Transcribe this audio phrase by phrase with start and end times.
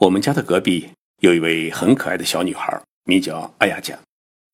[0.00, 3.97] 我们家的隔壁有一位很可爱的小女孩，名叫阿亚佳。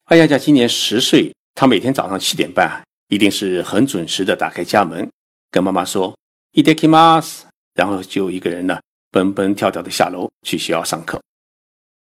[0.05, 5.09] 阿亚佳今年十岁，她每天早上七点半一定是很准时的打开家门，
[5.49, 6.13] 跟妈妈说“
[6.53, 8.79] いできます”，然后就一个人呢
[9.11, 11.21] 蹦蹦跳跳的下楼去学校上课。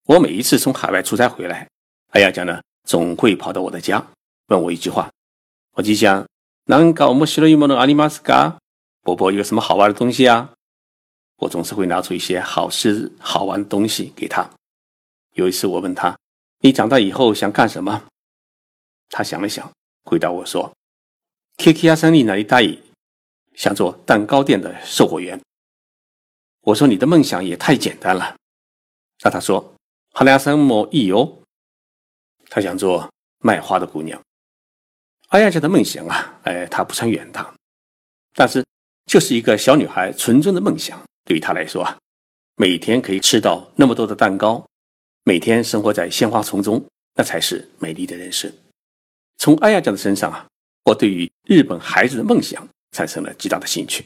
[0.05, 1.67] 我每一次从海外出差回来，
[2.11, 4.05] 阿亚佳呢总会跑到我的家，
[4.47, 6.27] 问我一句话：“我吉祥，
[6.65, 8.57] 能搞面白いものありますか？
[9.01, 10.51] 伯伯有什么好玩的东西啊？”
[11.43, 14.49] 我总是会拿出一些好吃好玩的东西给他。
[15.33, 16.17] 有一次，我问他
[16.63, 18.05] ：“你长大以后想干什么？”
[19.11, 19.69] 他想了想，
[20.05, 20.73] 回答我说
[21.57, 22.81] ：“K K 阿三丽那里大姨
[23.55, 25.37] 想做蛋糕店的售货员。”
[26.63, 28.37] 我说：“你的梦想也太简单了。”
[29.21, 29.75] 那他说
[30.15, 31.39] ：“哈拉森莫易哦。”
[32.47, 34.21] 他想做卖花的姑娘。
[35.29, 37.53] 阿亚家的梦想啊，哎，他不算远大，
[38.33, 38.65] 但是
[39.07, 41.03] 就是一个小女孩纯真的梦想。
[41.25, 41.97] 对于他来说啊，
[42.57, 44.65] 每天可以吃到那么多的蛋糕，
[45.23, 46.83] 每天生活在鲜花丛中，
[47.15, 48.51] 那才是美丽的人生。
[49.37, 50.45] 从阿亚酱的身上啊，
[50.83, 54.05] 我对于日本孩子的梦想产生了极大的兴趣，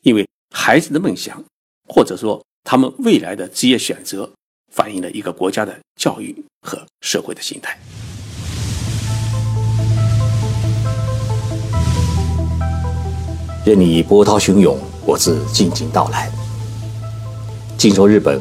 [0.00, 1.44] 因为孩子的梦想，
[1.86, 4.30] 或者说他们未来的职业选择，
[4.72, 7.78] 反映了一个国家的教育和社会的心态。
[13.66, 14.91] 任你波涛汹涌。
[15.04, 16.30] 我自静静到来。
[17.76, 18.40] 静说日本，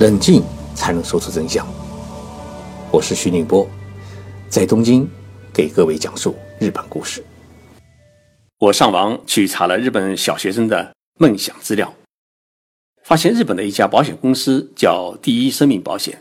[0.00, 0.42] 冷静
[0.74, 1.64] 才能说出真相。
[2.90, 3.68] 我是徐宁波，
[4.48, 5.08] 在东京
[5.52, 7.24] 给各位讲述日本故事。
[8.58, 11.92] 我上网去查了日本小学生的梦想资料，
[13.04, 16.20] 发现日本的一家保险公司叫第一生命保险，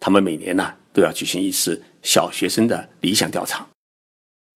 [0.00, 3.64] 他们每年呢都要举行一次小学生的理想调查。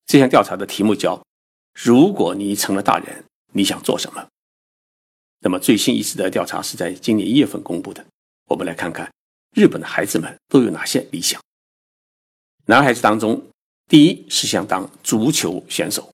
[0.07, 1.21] 这项调查的题目叫
[1.81, 4.27] “如果你成了大人，你想做什么？”
[5.41, 8.05] 那么最新一次的调查是在今年一月份公布的。
[8.49, 9.13] 我们来看看
[9.55, 11.41] 日本的孩子们都有哪些理想。
[12.67, 13.45] 男孩子当中，
[13.89, 16.13] 第一是想当足球选手，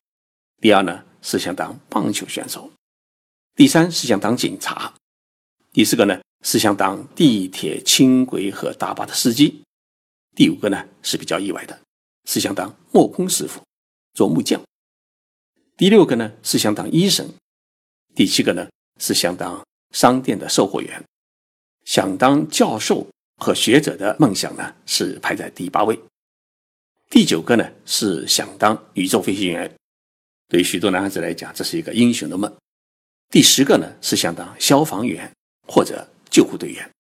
[0.61, 2.71] 第二呢是想当棒球选手，
[3.55, 4.94] 第三是想当警察，
[5.72, 9.62] 第四个呢是想当地铁、轻轨和大巴的司机，
[10.34, 11.81] 第五个呢是比较意外的，
[12.25, 13.62] 是想当木工师傅，
[14.15, 14.62] 做木匠，
[15.77, 17.32] 第六个呢是想当医生，
[18.15, 18.69] 第七个呢。
[18.98, 21.03] 是想当商店的售货员，
[21.84, 23.06] 想当教授
[23.38, 25.98] 和学者的梦想呢是排在第八位。
[27.10, 29.70] 第九个呢是想当宇宙飞行员，
[30.48, 32.50] 对于许多男孩子来讲，这是一个英雄的梦。
[33.28, 35.31] 第十个呢是想当消防员
[35.66, 36.91] 或者救护队员。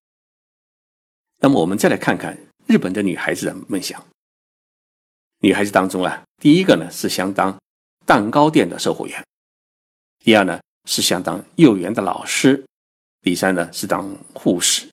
[1.38, 2.36] 那么我们再来看看
[2.66, 4.04] 日本的女孩子的梦想。
[5.40, 7.58] 女孩子当中啊，第一个呢是想当
[8.04, 9.24] 蛋糕店的售货员，
[10.18, 10.60] 第二呢。
[10.84, 12.64] 是想当幼儿园的老师，
[13.20, 14.88] 第三呢是当护士，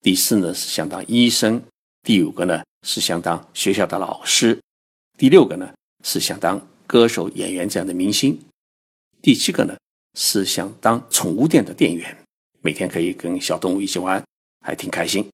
[0.00, 1.62] 第四呢是想当医生，
[2.02, 4.60] 第五个呢是想当学校的老师，
[5.16, 5.72] 第六个呢
[6.04, 8.38] 是想当歌手、演员这样的明星，
[9.22, 9.76] 第七个呢
[10.14, 12.16] 是想当宠物店的店员，
[12.60, 14.22] 每天可以跟小动物一起玩，
[14.60, 15.28] 还挺开心。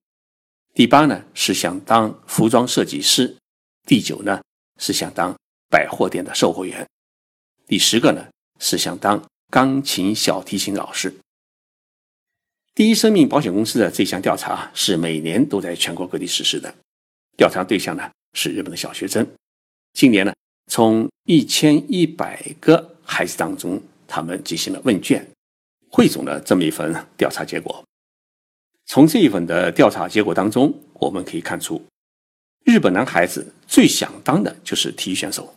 [0.73, 3.35] 第八呢是想当服装设计师，
[3.87, 4.39] 第九呢
[4.79, 5.35] 是想当
[5.69, 6.87] 百货店的售货员，
[7.65, 8.23] 第十个呢
[8.59, 9.19] 是想当。
[9.49, 11.13] 钢琴、小提琴老师。
[12.73, 16.73] 第一生命保险公司的这项调查是每年都在全国各地实施的，
[17.37, 19.25] 调查对象呢是日本的小学生。
[19.93, 20.33] 今年呢，
[20.69, 25.25] 从一千一百个孩子当中，他们进行了问卷，
[25.89, 27.81] 汇总了这么一份调查结果。
[28.85, 31.81] 从这一份的调查结果当中，我们可以看出，
[32.65, 35.53] 日本男孩子最想当的就是体育选手。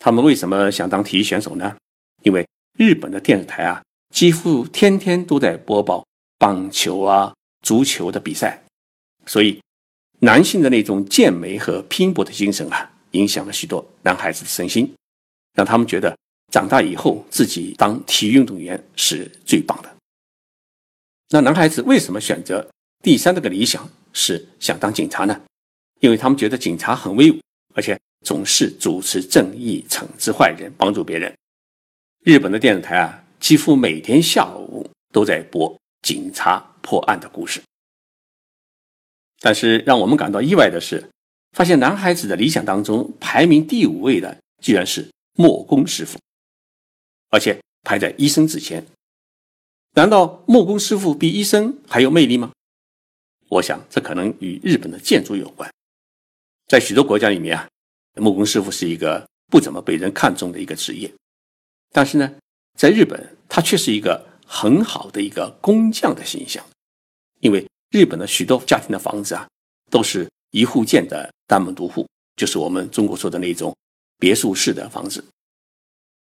[0.00, 1.76] 他们为什么想当体育选手呢？
[2.22, 2.46] 因为
[2.76, 6.04] 日本的电视台啊，几乎天天都在播报
[6.38, 8.62] 棒球啊、足球的比赛，
[9.26, 9.60] 所以
[10.20, 14.92] 男性的那种健美和拼搏的精神啊，影响了许多男孩子的身心，
[15.54, 16.16] 让他们觉得
[16.50, 19.94] 长大以后自己当体育运动员是最棒的。
[21.30, 22.68] 那男孩子为什么选择
[23.02, 25.40] 第三这个理想是想当警察呢？
[26.00, 27.38] 因为他们觉得警察很威武，
[27.72, 31.32] 而且总是主持正义、惩治坏人、帮助别人。
[32.24, 37.60] 日本的电视台啊，几乎每天下午都在播警察破案的故事。
[39.40, 41.06] 但是让我们感到意外的是，
[41.52, 46.18] 发现男孩子的理想当中排名第五位的，居然是木工师傅，
[47.28, 48.86] 而且排在医生之前。
[49.92, 52.52] 难道木工师傅比医生还有魅力吗？
[53.50, 55.70] 我想这可能与日本的建筑有关。
[56.68, 57.68] 在许多国家里面啊，
[58.14, 61.12] 木工师傅是一个不怎么被人看重的一个职业。
[61.94, 62.34] 但是呢，
[62.76, 66.64] 在日本，它却是一个很好的一个工匠的形象，
[67.38, 69.46] 因为日本的许多家庭的房子啊，
[69.92, 72.04] 都是一户建的单门独户，
[72.34, 73.72] 就是我们中国说的那种
[74.18, 75.24] 别墅式的房子。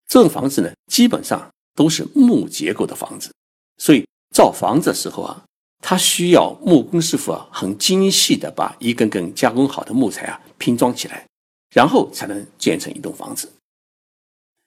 [0.09, 3.31] 这种房子呢，基本上都是木结构的房子，
[3.77, 4.05] 所以
[4.35, 5.45] 造房子的时候啊，
[5.79, 11.25] 它需要木工师傅啊，很精细的把一根根加工好的木材啊拼装起来，
[11.73, 13.49] 然后才能建成一栋房子。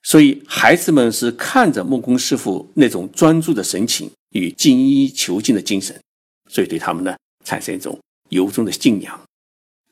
[0.03, 5.99] 所以孩子们是看着木工师傅那种专注的神情与精益求精的精神。
[6.49, 7.15] 所以对他们呢
[7.45, 7.99] 产生一种
[8.29, 9.21] 由衷的敬仰，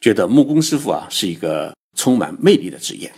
[0.02, 3.14] 觉得木工师傅啊是一个充满魅力的职业。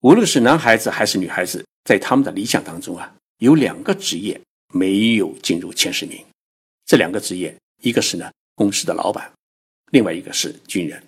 [0.00, 4.40] 无论是男孩子还是女孩子，在他们的理想当中啊，有两个职业
[4.72, 6.24] 没有进入前十名。
[6.86, 9.30] 这两个职业，一个是呢公司的老板，
[9.90, 11.02] 另外一个是军人。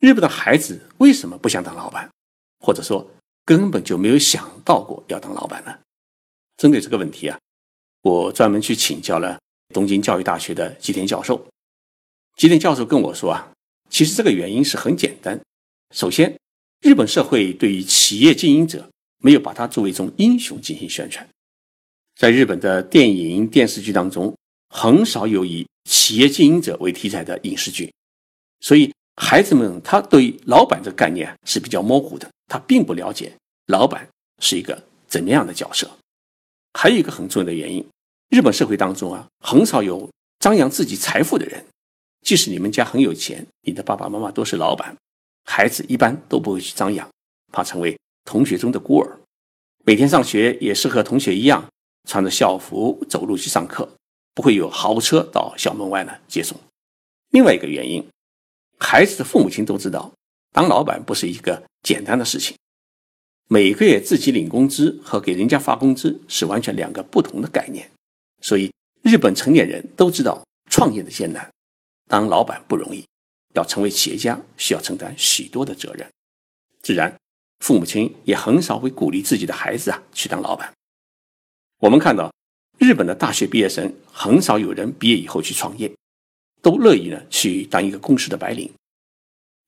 [0.00, 2.10] 日本的孩子为什么不想当老板，
[2.64, 3.06] 或者说
[3.44, 5.78] 根本就没有想到过要当老板呢？
[6.56, 7.38] 针对这个问题啊。
[8.00, 9.38] 我专门去请教了
[9.74, 11.46] 东京教育大学的吉田教授。
[12.36, 13.52] 吉田教授跟我说啊，
[13.90, 15.38] 其实这个原因是很简单。
[15.94, 16.34] 首先，
[16.80, 21.26] 日本社会对于企业经营者没有把它作为一种英雄进行宣传。
[22.16, 24.34] 在日本的电影、电视剧当中，
[24.68, 27.92] 很少有以企业经营者为题材的影视剧，
[28.60, 33.32] 所以孩子们他对老板这个概念是比较模糊的，他并不了解
[33.66, 34.08] 老板
[34.40, 35.90] 是一个怎么样的角色。
[36.72, 37.84] 还有一个很重要的原因。
[38.30, 41.64] 日本社会当中啊，很少有张扬自己财富的人。
[42.22, 44.96] 即使你们家很有钱，你的爸爸妈妈都是老板，
[45.44, 47.08] 孩子一般都不会去张扬，
[47.52, 49.18] 怕成为同学中的孤儿。
[49.84, 51.64] 每天上学也是和同学一样，
[52.08, 53.88] 穿着校服走路去上课，
[54.34, 56.58] 不会有豪车到校门外呢接送。
[57.30, 58.04] 另外一个原因，
[58.84, 60.12] 孩子的父母亲都知道，
[60.52, 62.54] 当老板不是一个简单的事情，
[63.48, 67.90] 每个月自己领工资和给人家发工资是完全两个不同的概念。
[68.42, 68.70] 所以，
[69.02, 71.50] 日本成年人都知道创业的艰难，
[72.08, 73.02] 当老板不容易，
[73.54, 76.06] 要成为企业家需要承担许多的责任。
[76.82, 77.16] 自然，
[77.60, 80.70] 父母亲也很少会鼓励自己的孩子啊去当老板。
[81.80, 82.30] 我们看到，
[82.78, 85.90] 日本的大学毕业生很少有人毕业以后去创业，
[86.64, 88.72] 都乐意呢去当一个公司的白领。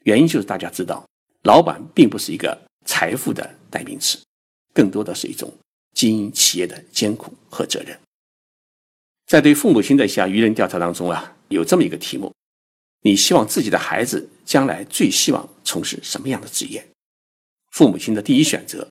[0.05, 1.07] 原因就是大家知道，
[1.43, 4.19] 老板并不是一个财富的代名词，
[4.73, 5.53] 更多的是一种
[5.93, 7.99] 经营企业的艰苦和责任。
[9.27, 12.33] 在对父母亲的一项舆论调查当中啊，有这么一个题目：
[13.03, 16.83] 你希望自己的孩子将来最希望从事什么样的职业？
[17.73, 18.89] 父母亲的第一选择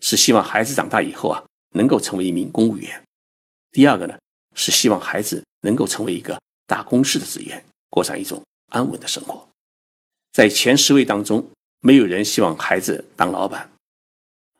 [0.00, 1.44] 是希望孩子长大以后啊
[1.74, 2.88] 能够成为一名公务员；
[3.72, 4.18] 第二个呢
[4.54, 6.40] 是希望孩子能够成为一个
[6.72, 9.46] 大公司的职员，过上一种安稳的生活。
[10.32, 11.46] 在前十位当中，
[11.80, 13.70] 没有人希望孩子当老板。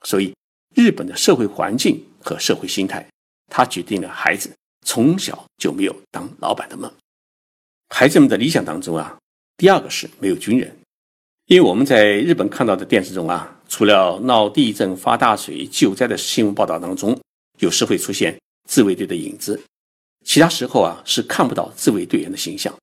[0.03, 0.35] 所以，
[0.75, 3.09] 日本的社会环境和社会心态，
[3.47, 4.53] 它决定了孩子。
[4.85, 6.93] 从小就没有当老板的梦。
[7.89, 9.17] 孩子们的理想当中啊，
[9.57, 10.77] 第二个是没有军人，
[11.47, 17.19] 因为我们在日本看到的电视中啊，除了闹地震、发大水、救灾的新闻报道当中，
[17.61, 18.39] 有时会出现
[18.69, 19.59] 自卫队的影子，
[20.25, 22.75] 其他时候啊是看不到自卫队员的形象。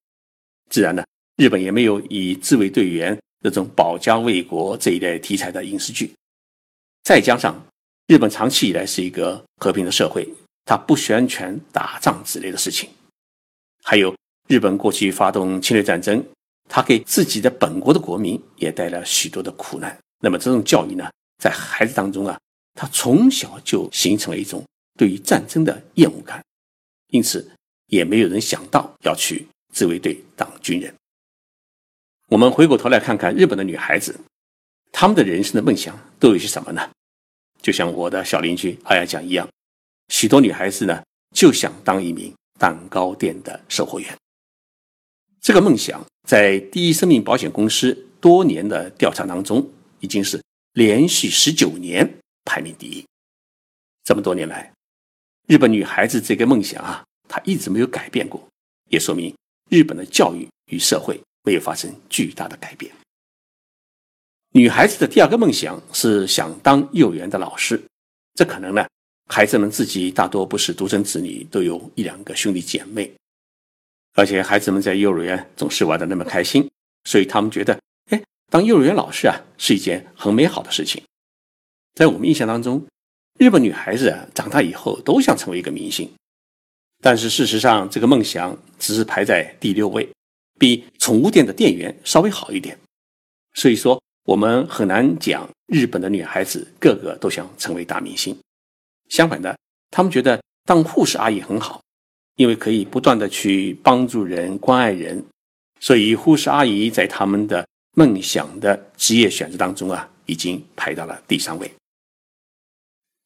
[0.69, 1.03] 自然呢，
[1.37, 6.13] 日本也没有以自卫队员那种保家卫国这一类题材的影视剧。
[7.03, 7.59] 再加上
[8.07, 10.27] 日本长期以来是一个和平的社会。
[10.65, 12.87] 他不宣传打仗之类的事情，
[13.81, 14.15] 还有
[14.47, 16.23] 日本过去发动侵略战争，
[16.69, 19.97] 他给自己的本国的国民也带来许多的苦难。
[20.19, 21.09] 那么这种教育呢，
[21.41, 22.39] 在孩子当中啊，
[22.75, 24.63] 他从小就形成了一种
[24.95, 26.39] 对于战争的厌恶感，
[27.09, 27.49] 因此
[27.87, 30.93] 也没有人想到要去自卫队当军人。
[32.27, 34.19] 我们回过头来看看日本的女孩子，
[34.91, 36.89] 她们的人生的梦想都有些什么呢？
[37.61, 39.47] 就像我的小邻居阿雅讲一样。
[40.09, 41.03] 许多女孩子呢，
[41.35, 44.15] 就想当一名蛋糕店的售货员。
[45.41, 49.67] 这个梦想在第一生命保险公司多年的调查当中，
[49.99, 50.41] 已经是
[50.73, 52.07] 连续十九年
[52.45, 53.03] 排名第一。
[54.03, 54.71] 这么多年来，
[55.49, 58.47] 日本女孩子这个梦想啊，她一直没有改变过，
[58.89, 59.33] 也说明
[59.67, 62.91] 日本的教育与社会没有发生巨大的改变。
[64.51, 67.81] 女孩子的第二个梦想是想当幼儿园的老师，
[68.35, 68.85] 这可能呢。
[69.25, 73.11] 孩子们自己大多不是独生子女，都有一两个兄弟姐妹，
[74.13, 76.69] 而且孩子们在幼儿园总是玩的那么开心，
[77.05, 77.79] 所以他们觉得，
[78.09, 81.03] 哎，当幼儿园老师啊是一件很美好的事情。
[81.95, 82.85] 在我们印象当中，
[83.39, 86.11] 日本女孩子啊长大以后都想成为一个明星，
[87.01, 90.09] 但是事实上这个梦想只是排在第六位，
[90.59, 92.77] 比宠物店的店员稍微好一点。
[93.53, 98.37] 所以说，我们很难讲日本的女孩子个个都想成为大明星。
[99.07, 99.57] 相反的，
[99.89, 101.81] 他们觉得当护士阿姨很好，
[102.35, 105.23] 因为可以不断的去帮助人、关爱人，
[105.79, 107.65] 所以护士阿姨在他们的
[107.95, 111.71] 梦想的职业选择当中啊，已经排到了第三位。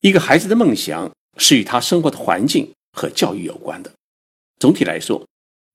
[0.04, 3.90] 一个孩子的梦想是与他生活的环境和教育有关的。
[4.60, 5.26] 总体来说，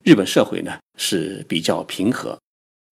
[0.05, 2.39] 日本社会呢是比较平和，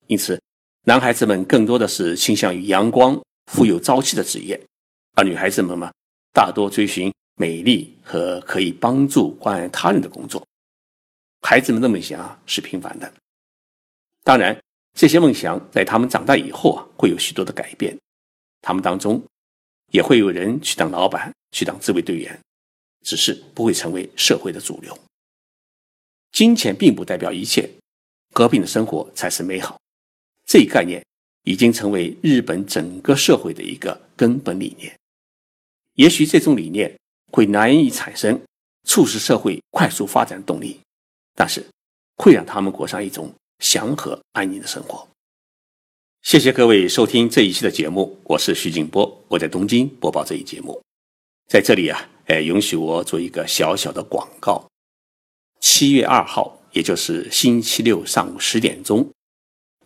[0.07, 0.41] 因此
[0.85, 4.59] 男孩子们更多的是倾向于阳光、富有朝气的职业，
[5.15, 5.93] 而女孩子们嘛，
[6.33, 7.13] 大多追寻。
[7.39, 10.43] 美丽和可以帮助关爱他人的工作，
[11.43, 13.13] 孩子们的梦想啊是平凡的。
[14.25, 14.59] 当然，
[14.95, 17.95] 这些梦想在他们长大以后啊，会有许多的改变。
[18.63, 19.23] 他们当中
[19.97, 22.39] 也会有人去当老板，去当自卫队员，
[23.03, 24.97] 只是不会成为社会的主流。
[26.33, 27.67] 金钱并不代表一切，
[28.35, 29.81] 和平的生活才是美好。
[30.45, 31.03] 这一概念
[31.45, 34.95] 已经成为日本整个社会的一个根本理念。
[35.95, 36.95] 也许这种理念。
[37.33, 38.41] 会难以产生
[38.85, 40.81] 促使社会快速发展的动力，
[41.35, 41.63] 但是
[42.17, 45.07] 会让他们过上一种祥和安宁的生活。
[46.27, 50.83] 谢谢各位收听这一期的节目，我是徐静波，我在东京播报这一节目。
[51.49, 54.69] 在这里啊，哎，允许我做一个小小的广告。
[55.61, 59.09] 七月二号，也就是星期六上午十点钟，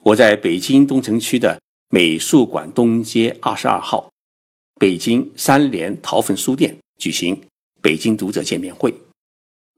[0.00, 4.11] 我在北京东城区的美术馆东街二十二号，
[4.76, 6.75] 北京三联陶粉书店。
[6.97, 7.38] 举行
[7.82, 8.94] 北京读者见面会，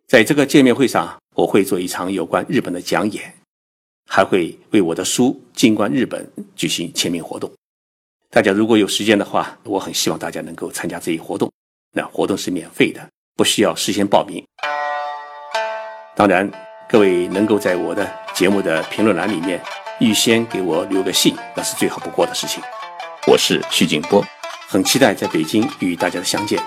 [0.07, 3.35] 在这个见面会上，我会做一场有关日本的讲演，
[4.15, 6.23] 还会为我的书《静观日本》
[6.55, 7.51] 举行签名活动。
[8.31, 11.51] 大家如果有时间的话，我很希望大家能够参加这一活动。
[11.95, 13.01] 那活动是免费的，
[13.37, 14.45] 不需要事先报名。
[16.15, 16.47] 当然，
[16.91, 19.59] 各位能够在我的节目的评论栏里面
[19.99, 22.63] 预先给我留个信，那是最好不过的事情。
[23.27, 24.23] 我是徐景波，
[24.69, 26.63] 很期待在北京与大家的相见。